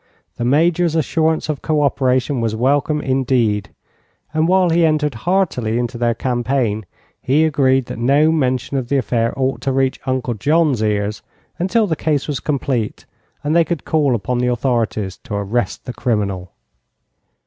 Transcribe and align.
The 0.37 0.45
Major's 0.45 0.95
assurance 0.95 1.47
of 1.47 1.61
co 1.61 1.83
operation 1.83 2.41
was 2.41 2.55
welcome 2.55 3.01
indeed, 3.01 3.69
and 4.33 4.47
while 4.47 4.71
he 4.71 4.83
entered 4.83 5.13
heartily 5.13 5.77
into 5.77 5.95
their 5.95 6.15
campaign 6.15 6.87
he 7.21 7.45
agreed 7.45 7.85
that 7.85 7.99
no 7.99 8.31
mention 8.31 8.77
of 8.77 8.89
the 8.89 8.97
affair 8.97 9.31
ought 9.37 9.61
to 9.61 9.71
reach 9.71 9.99
Uncle 10.07 10.33
John's 10.33 10.81
ears 10.81 11.21
until 11.59 11.85
the 11.85 11.95
case 11.95 12.27
was 12.27 12.39
complete 12.39 13.05
and 13.43 13.55
they 13.55 13.63
could 13.63 13.85
call 13.85 14.15
upon 14.15 14.39
the 14.39 14.47
authorities 14.47 15.17
to 15.17 15.35
arrest 15.35 15.85
the 15.85 15.93
criminal. 15.93 16.51